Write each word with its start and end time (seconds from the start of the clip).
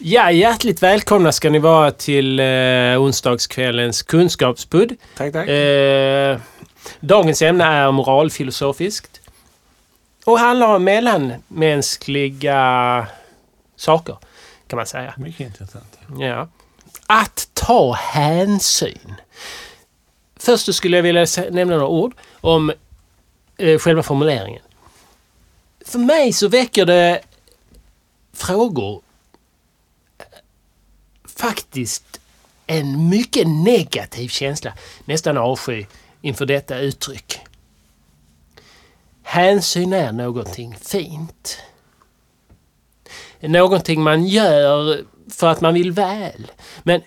Ja, 0.00 0.30
hjärtligt 0.30 0.82
välkomna 0.82 1.32
ska 1.32 1.50
ni 1.50 1.58
vara 1.58 1.90
till 1.90 2.40
eh, 2.40 3.02
onsdagskvällens 3.02 4.02
kunskapspudd. 4.02 4.96
Tack, 5.16 5.32
tack. 5.32 5.48
Eh, 5.48 6.38
dagens 7.00 7.42
ämne 7.42 7.64
är 7.64 7.92
moralfilosofiskt 7.92 9.20
och 10.24 10.38
handlar 10.38 10.76
om 10.76 10.84
mellanmänskliga 10.84 13.06
saker, 13.76 14.16
kan 14.66 14.76
man 14.76 14.86
säga. 14.86 15.14
Mycket 15.16 15.46
intressant. 15.46 15.98
Ja. 16.18 16.48
Att 17.06 17.48
ta 17.54 17.92
hänsyn. 17.92 19.14
Först 20.36 20.64
så 20.64 20.72
skulle 20.72 20.96
jag 20.96 21.02
vilja 21.02 21.26
nämna 21.50 21.74
några 21.74 21.88
ord 21.88 22.14
om 22.40 22.72
eh, 23.56 23.78
själva 23.78 24.02
formuleringen. 24.02 24.62
För 25.86 25.98
mig 25.98 26.32
så 26.32 26.48
väcker 26.48 26.86
det 26.86 27.20
frågor 28.32 29.02
faktiskt 31.38 32.20
en 32.66 33.08
mycket 33.08 33.48
negativ 33.48 34.28
känsla, 34.28 34.72
nästan 35.04 35.38
avsky, 35.38 35.86
inför 36.20 36.46
detta 36.46 36.78
uttryck. 36.78 37.38
Hänsyn 39.22 39.92
är 39.92 40.12
någonting 40.12 40.76
fint. 40.76 41.58
Någonting 43.40 44.02
man 44.02 44.26
gör 44.26 45.04
för 45.30 45.46
att 45.46 45.60
man 45.60 45.74
vill 45.74 45.92
väl. 45.92 46.50
Men 46.82 47.02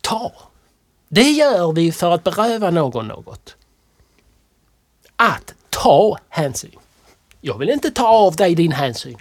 ta. 0.00 0.32
Det 1.08 1.30
gör 1.30 1.72
vi 1.72 1.92
för 1.92 2.10
att 2.10 2.24
beröva 2.24 2.70
någon 2.70 3.08
något. 3.08 3.56
Att 5.16 5.54
ta 5.70 6.18
hänsyn. 6.28 6.78
Jag 7.40 7.58
vill 7.58 7.70
inte 7.70 7.90
ta 7.90 8.08
av 8.08 8.36
dig 8.36 8.54
din 8.54 8.72
hänsyn. 8.72 9.18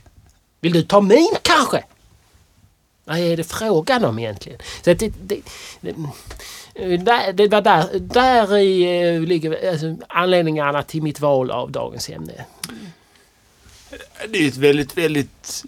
Vill 0.59 0.73
du 0.73 0.84
ta 0.84 1.02
min 1.02 1.36
kanske? 1.42 1.84
Vad 3.09 3.18
är 3.20 3.38
det 3.38 3.44
frågan 3.44 4.05
om 4.05 4.20
egentligen? 4.20 4.59
Så 4.86 4.94
det, 4.94 5.13
det, 5.23 5.41
det, 5.81 6.97
där, 6.97 7.34
det 7.34 7.47
var 7.47 7.61
där, 7.61 8.00
där 8.00 8.58
i 8.58 9.02
eh, 9.16 9.22
ligger 9.22 9.72
alltså, 9.72 9.95
anledningarna 10.09 10.84
till 10.84 11.02
mitt 11.03 11.19
val 11.19 11.52
av 11.52 11.72
dagens 11.72 12.09
ämne. 12.09 12.45
Det 14.30 14.38
är 14.44 14.47
ett 14.47 14.58
väldigt, 14.58 14.97
väldigt 14.97 15.64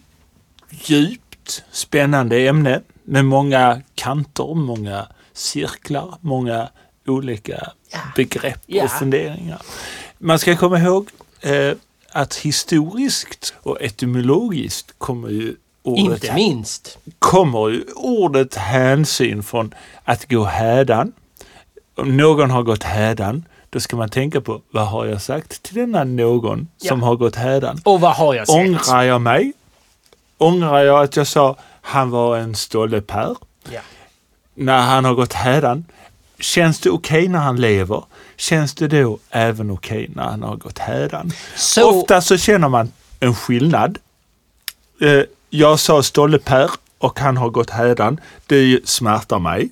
djupt 0.70 1.64
spännande 1.72 2.38
ämne 2.48 2.82
med 3.04 3.26
många 3.26 3.82
kanter, 3.96 4.56
många 4.56 5.08
cirklar, 5.34 6.16
många 6.22 6.70
olika 7.08 7.72
Ja. 7.94 8.00
begrepp 8.16 8.62
Ja. 8.66 8.84
och 8.84 8.92
funderingar. 8.92 9.62
Man 10.18 10.40
ska 10.40 10.58
komma 10.58 10.80
ihåg 10.80 11.10
eh, 11.42 11.74
att 12.12 12.36
historiskt 12.36 13.54
och 13.62 13.82
etymologiskt 13.82 14.94
kommer 14.98 15.30
ju 15.30 15.56
ordet, 15.84 16.24
Inte 16.24 16.34
minst. 16.36 16.98
Kommer 17.32 17.70
ju 17.70 17.84
ordet 17.96 18.56
hänsyn 18.56 19.44
från 19.44 19.74
att 20.04 20.30
gå 20.30 20.44
hädan. 20.44 21.12
Om 21.96 22.18
någon 22.18 22.52
har 22.52 22.64
gått 22.64 22.84
hädan, 22.84 23.46
då 23.70 23.80
ska 23.80 23.96
man 23.96 24.10
tänka 24.10 24.42
på 24.42 24.62
vad 24.72 24.88
har 24.88 25.06
jag 25.06 25.22
sagt 25.22 25.64
till 25.64 25.76
denna 25.76 26.04
någon 26.04 26.68
som 26.78 27.00
Ja. 27.00 27.06
har 27.06 27.16
gått 27.16 27.36
hädan? 27.36 27.82
Och 27.84 28.02
vad 28.02 28.16
har 28.16 28.34
jag 28.34 28.48
sett? 28.48 28.56
Ångrar 28.56 29.04
jag 29.04 29.22
mig? 29.22 29.54
Ångrar 30.38 30.80
jag 30.84 31.04
att 31.04 31.16
jag 31.16 31.28
sa 31.28 31.56
han 31.82 32.10
var 32.10 32.38
en 32.38 32.56
stolle 32.56 33.02
Per? 33.02 33.36
Ja. 33.70 33.80
När 34.54 34.82
han 34.82 35.06
har 35.06 35.14
gått 35.14 35.34
hädan? 35.34 35.86
Känns 36.40 36.80
det 36.80 36.90
okej 36.90 37.28
när 37.28 37.40
han 37.40 37.62
lever? 37.62 38.04
Känns 38.38 38.74
det 38.76 38.88
då 38.88 39.20
även 39.30 39.72
okej 39.72 40.10
när 40.16 40.24
han 40.24 40.44
har 40.44 40.56
gått 40.56 40.80
hädan? 40.80 41.32
Så, 41.56 41.90
Ofta 42.00 42.22
så 42.22 42.38
känner 42.38 42.70
man 42.70 42.92
en 43.20 43.36
skillnad. 43.36 43.98
Eh, 45.02 45.24
jag 45.50 45.80
sa 45.80 46.04
stolle 46.04 46.40
Per 46.40 46.70
och 47.02 47.20
han 47.20 47.38
har 47.38 47.50
gått 47.50 47.70
hädan. 47.70 48.20
Det 48.48 48.80
smärtar 48.90 49.40
mig. 49.40 49.70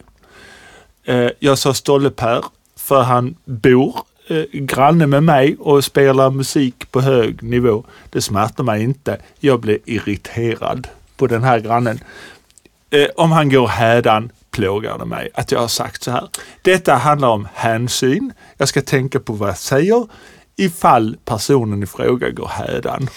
Eh, 1.04 1.30
jag 1.40 1.58
sa 1.58 1.74
stolle 1.74 2.10
Per 2.10 2.46
för 2.78 3.02
han 3.02 3.36
bor 3.46 3.96
eh, 4.28 4.44
granne 4.54 5.08
med 5.08 5.24
mig 5.24 5.56
och 5.60 5.84
spelar 5.84 6.30
musik 6.30 6.92
på 6.92 7.02
hög 7.02 7.44
nivå. 7.44 7.84
Det 8.10 8.22
smärtar 8.22 8.64
mig 8.64 8.84
inte. 8.84 9.18
Jag 9.40 9.60
blir 9.60 9.78
irriterad 9.86 10.88
på 11.18 11.28
den 11.28 11.44
här 11.44 11.60
grannen. 11.60 12.00
Eh, 12.90 13.08
om 13.16 13.32
han 13.32 13.50
går 13.50 13.68
hädan 13.68 14.32
plågar 14.52 14.98
det 14.98 15.06
mig 15.06 15.30
att 15.34 15.52
jag 15.52 15.60
har 15.60 15.68
sagt 15.68 16.04
så 16.04 16.12
här. 16.12 16.30
Detta 16.62 16.96
handlar 16.96 17.28
om 17.28 17.48
hänsyn. 17.54 18.34
Jag 18.58 18.68
ska 18.68 18.82
tänka 18.82 19.20
på 19.20 19.34
vad 19.34 19.50
jag 19.50 19.58
säger 19.58 20.08
ifall 20.56 21.18
personen 21.26 21.84
i 21.84 21.86
fråga 21.86 22.30
går 22.30 22.48
hädan. 22.48 23.10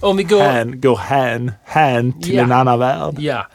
om 0.00 0.16
vi 0.16 0.22
går... 0.24 0.42
Hän, 0.42 0.80
går 0.80 0.96
hän, 0.96 1.52
hän 1.64 2.12
till 2.20 2.34
Ja. 2.34 2.42
en 2.42 2.52
annan 2.52 2.78
värld. 2.78 3.14
Ja. 3.18 3.46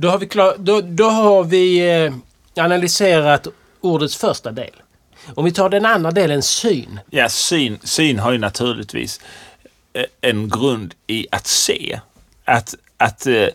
Då 0.00 0.08
har 0.08 0.18
vi, 0.18 0.26
klar, 0.28 0.54
då, 0.58 0.80
då 0.80 1.04
har 1.04 1.44
vi 1.44 1.90
eh, 2.04 2.12
analyserat 2.56 3.46
ordets 3.80 4.16
första 4.16 4.50
del. 4.52 4.70
Om 5.34 5.44
vi 5.44 5.52
tar 5.52 5.68
den 5.68 5.84
andra 5.86 6.10
delen, 6.10 6.42
syn. 6.42 7.00
Ja, 7.10 7.28
syn, 7.28 7.78
syn 7.84 8.18
har 8.18 8.32
ju 8.32 8.38
naturligtvis 8.38 9.20
eh, 9.92 10.04
en 10.20 10.48
grund 10.48 10.94
i 11.06 11.26
att 11.30 11.46
se. 11.46 12.00
Att, 12.44 12.74
att, 12.96 13.26
eh, 13.26 13.46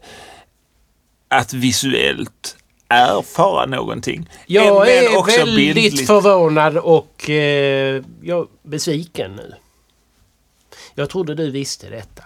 att 1.28 1.54
visuellt 1.54 2.58
erfara 2.88 3.66
någonting. 3.66 4.30
Jag 4.46 4.80
Men 4.80 4.88
är 5.14 5.18
också 5.18 5.38
väldigt 5.38 5.75
bildligt. 5.75 6.08
förvånad 6.08 6.78
och 6.78 7.30
eh, 7.30 8.04
jag 8.22 8.40
är 8.40 8.48
besviken 8.70 9.36
nu. 9.36 9.54
Jag 10.96 11.10
trodde 11.10 11.36
du 11.36 11.52
visste 11.52 11.90
detta. 11.90 12.24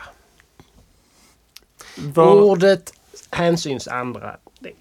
Vad- 1.96 2.28
Ordet 2.44 2.94
hänsyns 3.32 3.88
andra 3.88 4.38
del 4.60 4.74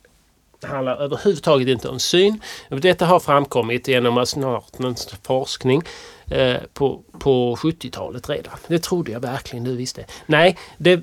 handlar 0.62 0.96
överhuvudtaget 0.96 1.68
inte 1.68 1.88
om 1.88 1.98
syn. 1.98 2.40
Detta 2.68 3.06
har 3.06 3.20
framkommit 3.20 3.88
genom 3.88 4.18
Asnartens 4.18 5.14
forskning 5.22 5.82
eh, 6.30 6.56
på, 6.74 7.02
på 7.18 7.56
70-talet 7.56 8.28
redan. 8.28 8.58
Det 8.66 8.78
trodde 8.78 9.12
jag 9.12 9.20
verkligen 9.20 9.64
du 9.64 9.76
visste. 9.76 10.04
Nej, 10.26 10.58
det, 10.78 11.00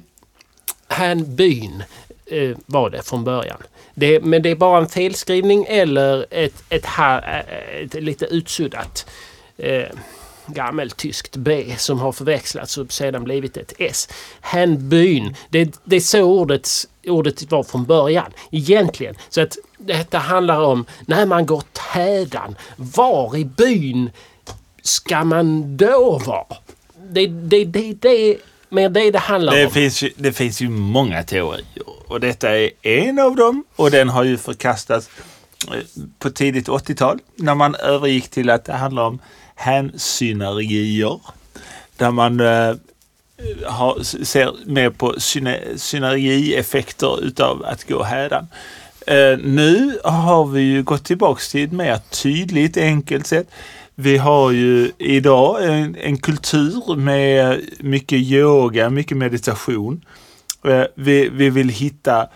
hänbyn 0.87 1.83
eh, 2.25 2.57
var 2.65 2.89
det 2.89 3.01
från 3.01 3.23
början. 3.23 3.57
Det, 3.95 4.19
men 4.23 4.41
det 4.41 4.49
är 4.49 4.55
bara 4.55 4.77
en 4.77 4.89
felskrivning 4.89 5.65
eller 5.69 6.25
ett, 6.29 6.63
ett, 6.69 6.85
här, 6.85 7.45
eh, 7.47 7.83
ett 7.83 7.93
lite 7.93 8.25
utsuddat 8.25 9.09
eh, 9.57 9.87
gammeltyskt 10.47 11.35
B 11.35 11.75
som 11.77 11.99
har 11.99 12.11
förväxlats 12.11 12.77
och 12.77 12.91
sedan 12.93 13.23
blivit 13.23 13.57
ett 13.57 13.73
S. 13.79 14.09
Hänbyn, 14.41 15.35
det, 15.49 15.79
det 15.83 15.95
är 15.95 15.99
så 15.99 16.23
ordet, 16.23 16.69
ordet 17.07 17.51
var 17.51 17.63
från 17.63 17.85
början 17.85 18.31
egentligen. 18.51 19.15
Så 19.29 19.41
att 19.41 19.57
detta 19.77 20.17
handlar 20.17 20.59
om 20.61 20.85
när 21.05 21.25
man 21.25 21.45
går 21.45 21.63
tädan. 21.93 22.55
Var 22.75 23.37
i 23.37 23.45
byn 23.45 24.09
ska 24.81 25.23
man 25.23 25.77
då 25.77 26.21
vara? 26.25 26.45
Det, 27.09 27.27
det, 27.27 27.65
det, 27.65 27.93
det, 27.93 28.37
men 28.69 28.93
det 28.93 29.11
det 29.11 29.19
handlar 29.19 29.55
Det 29.55 29.65
om. 29.65 29.71
finns, 29.71 30.01
ju, 30.03 30.11
det 30.15 30.31
finns 30.33 30.61
ju 30.61 30.69
många 30.69 31.23
teorier 31.23 31.83
och 32.07 32.19
detta 32.19 32.57
är 32.57 32.69
en 32.81 33.19
av 33.19 33.35
dem 33.35 33.63
och 33.75 33.91
den 33.91 34.09
har 34.09 34.23
ju 34.23 34.37
förkastats 34.37 35.09
eh, 35.71 35.79
på 36.19 36.29
tidigt 36.29 36.67
80-tal 36.67 37.19
när 37.35 37.55
man 37.55 37.75
övergick 37.75 38.29
till 38.29 38.49
att 38.49 38.65
det 38.65 38.73
handlar 38.73 39.03
om 39.03 39.19
hänsynergier. 39.63 41.19
Där 41.97 42.11
man 42.11 42.39
eh, 42.39 42.75
har, 43.65 44.03
ser 44.03 44.51
mer 44.65 44.89
på 44.89 45.15
synergieffekter 45.77 47.23
utav 47.23 47.65
att 47.65 47.87
gå 47.87 48.03
hädan. 48.03 48.47
Eh, 49.07 49.37
nu 49.43 49.99
har 50.03 50.45
vi 50.45 50.61
ju 50.61 50.83
gått 50.83 51.05
tillbaks 51.05 51.51
till 51.51 51.63
ett 51.63 51.71
mer 51.71 51.97
tydligt, 51.97 52.77
enkelt 52.77 53.27
sätt. 53.27 53.47
Vi 53.95 54.17
har 54.17 54.51
ju 54.51 54.91
idag 54.97 55.63
en, 55.63 55.95
en 55.95 56.17
kultur 56.17 56.95
med 56.95 57.61
mycket 57.79 58.19
yoga, 58.19 58.89
mycket 58.89 59.17
meditation. 59.17 60.05
Eh, 60.65 60.83
Vi, 60.95 61.29
vi 61.29 61.49
vill 61.49 61.69
hitta 61.69 62.27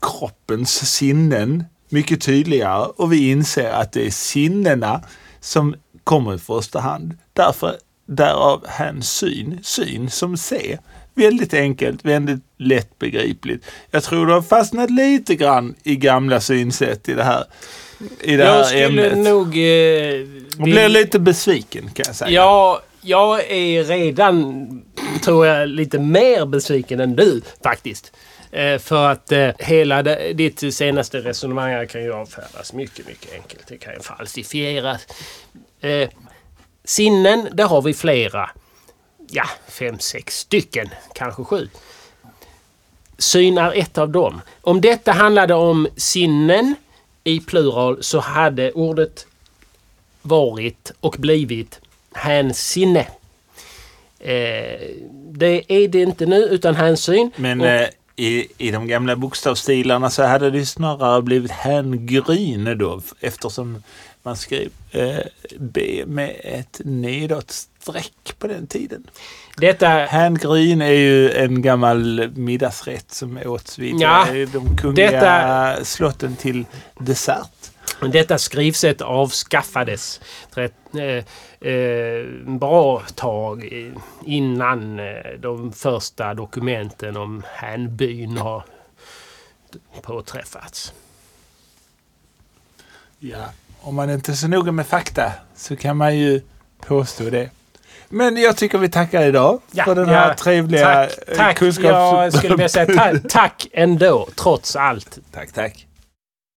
kroppens 0.00 0.94
sinnen 0.96 1.64
mycket 1.88 2.20
tydligare 2.20 2.86
och 2.96 3.12
vi 3.12 3.30
inser 3.30 3.70
att 3.70 3.92
det 3.92 4.06
är 4.06 4.10
sinnena 4.10 5.02
som 5.40 5.74
kommer 6.04 6.34
i 6.34 6.38
första 6.38 6.80
hand. 6.80 7.18
Därför, 7.32 7.76
därav 8.06 8.66
hänsyn, 8.68 9.58
syn 9.62 10.10
som 10.10 10.36
se. 10.36 10.78
Väldigt 11.14 11.54
enkelt, 11.54 12.04
väldigt 12.04 12.40
lättbegripligt. 12.58 13.66
Jag 13.90 14.02
tror 14.02 14.26
du 14.26 14.32
har 14.32 14.42
fastnat 14.42 14.90
lite 14.90 15.34
grann 15.34 15.74
i 15.82 15.96
gamla 15.96 16.40
synsätt 16.40 17.08
i 17.08 17.14
det 17.14 17.22
här, 17.24 17.44
i 18.20 18.36
det 18.36 18.44
jag 18.44 18.52
här 18.52 18.64
skulle 18.64 18.86
ämnet. 18.86 19.18
nog... 19.18 19.56
Eh, 19.56 19.62
Jag 19.62 20.64
blir 20.64 20.88
lite 20.88 21.18
besviken 21.18 21.90
kan 21.94 22.04
jag 22.06 22.16
säga. 22.16 22.30
Ja, 22.30 22.82
jag 23.00 23.50
är 23.50 23.84
redan, 23.84 24.82
tror 25.22 25.46
jag, 25.46 25.68
lite 25.68 25.98
mer 25.98 26.46
besviken 26.46 27.00
än 27.00 27.16
du 27.16 27.42
faktiskt. 27.62 28.12
Eh, 28.50 28.78
för 28.78 29.08
att 29.08 29.32
eh, 29.32 29.50
hela 29.58 30.02
ditt 30.32 30.74
senaste 30.74 31.18
resonemang 31.18 31.86
kan 31.86 32.02
ju 32.02 32.12
avfärdas 32.12 32.72
mycket, 32.72 33.06
mycket 33.06 33.32
enkelt. 33.32 33.66
Det 33.68 33.76
kan 33.76 33.94
ju 33.94 34.00
falsifieras. 34.00 35.06
Eh, 35.80 36.08
sinnen, 36.84 37.48
där 37.52 37.64
har 37.64 37.82
vi 37.82 37.94
flera. 37.94 38.50
Ja, 39.28 39.44
fem, 39.68 39.98
sex 39.98 40.38
stycken, 40.38 40.88
kanske 41.14 41.44
sju. 41.44 41.68
syn 43.18 43.58
är 43.58 43.72
ett 43.72 43.98
av 43.98 44.08
dem. 44.08 44.40
Om 44.60 44.80
detta 44.80 45.12
handlade 45.12 45.54
om 45.54 45.88
sinnen 45.96 46.74
i 47.24 47.40
plural 47.40 48.02
så 48.02 48.18
hade 48.18 48.72
ordet 48.72 49.26
varit 50.22 50.92
och 51.00 51.16
blivit 51.18 51.80
hänsinne. 52.12 53.06
Eh, 54.24 54.80
det 55.32 55.62
är 55.72 55.88
det 55.88 56.02
inte 56.02 56.26
nu 56.26 56.36
utan 56.36 56.74
hänsyn. 56.74 57.30
Men 57.36 57.60
Och- 57.60 57.66
eh, 57.66 57.88
i, 58.16 58.46
i 58.58 58.70
de 58.70 58.86
gamla 58.88 59.16
bokstavsstilarna 59.16 60.10
så 60.10 60.22
hade 60.22 60.50
det 60.50 60.66
snarare 60.66 61.22
blivit 61.22 61.50
hängryn 61.50 62.78
då 62.78 63.00
eftersom 63.20 63.82
man 64.22 64.36
skrev 64.36 64.68
eh, 64.90 65.16
B 65.58 66.04
med 66.06 66.34
ett 66.44 66.80
nedåtstreck 66.84 68.34
på 68.38 68.46
den 68.46 68.66
tiden. 68.66 69.06
Detta, 69.56 69.88
Hängryn 69.88 70.82
är 70.82 70.90
ju 70.92 71.30
en 71.30 71.62
gammal 71.62 72.30
middagsrätt 72.36 73.12
som 73.12 73.38
åts 73.46 73.78
vid 73.78 73.94
Ja, 74.00 74.28
eh, 74.28 74.48
de 74.48 74.76
kungliga 74.76 75.10
detta- 75.10 75.84
slotten 75.84 76.36
till 76.36 76.64
dessert. 77.00 77.70
Detta 78.00 78.38
skrivsätt 78.38 79.00
avskaffades 79.00 80.20
rätt, 80.50 80.74
eh, 80.94 81.70
eh, 81.72 82.26
bra 82.46 83.02
tag 83.14 83.64
innan 84.24 84.98
eh, 84.98 85.06
de 85.38 85.72
första 85.72 86.34
dokumenten 86.34 87.16
om 87.16 87.42
hänbyn 87.52 88.36
har 88.36 88.64
påträffats. 90.02 90.92
Ja. 93.18 93.44
Om 93.80 93.94
man 93.94 94.10
inte 94.10 94.32
är 94.32 94.36
så 94.36 94.48
noga 94.48 94.72
med 94.72 94.86
fakta 94.86 95.32
så 95.56 95.76
kan 95.76 95.96
man 95.96 96.18
ju 96.18 96.40
påstå 96.80 97.30
det. 97.30 97.50
Men 98.08 98.36
jag 98.36 98.56
tycker 98.56 98.78
vi 98.78 98.88
tackar 98.88 99.22
idag 99.22 99.60
Ja, 99.70 99.84
för 99.84 99.94
den 99.94 100.08
här 100.08 100.28
ja, 100.28 100.34
trevliga 100.34 100.84
Tack, 100.84 101.28
eh, 101.28 101.36
tack. 101.36 101.56
kunskaps... 101.56 101.88
Jag 101.88 102.32
skulle 102.32 102.54
vilja 102.54 102.68
säga 102.68 102.86
ta, 102.86 103.28
tack 103.28 103.66
ändå, 103.72 104.28
trots 104.36 104.76
allt. 104.76 105.18
tack, 105.32 105.52
tack. 105.52 105.86